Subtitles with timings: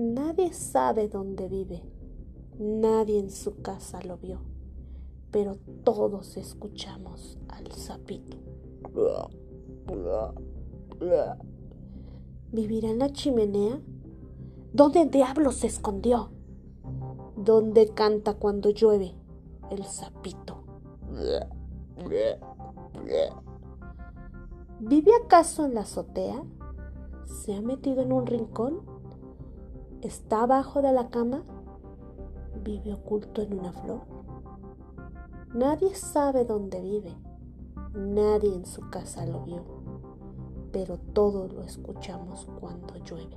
[0.00, 1.82] Nadie sabe dónde vive,
[2.58, 4.40] nadie en su casa lo vio,
[5.30, 8.38] pero todos escuchamos al sapito.
[12.50, 13.78] ¿Vivirá en la chimenea?
[14.72, 16.30] ¿Dónde diablos se escondió?
[17.36, 19.14] ¿Dónde canta cuando llueve
[19.70, 20.64] el sapito?
[24.80, 26.42] ¿Vive acaso en la azotea?
[27.26, 28.99] ¿Se ha metido en un rincón?
[30.02, 31.42] ¿Está abajo de la cama?
[32.64, 34.00] ¿Vive oculto en una flor?
[35.52, 37.14] Nadie sabe dónde vive,
[37.92, 39.62] nadie en su casa lo vio,
[40.72, 43.36] pero todos lo escuchamos cuando llueve.